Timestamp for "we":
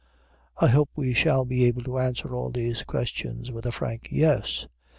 0.95-1.13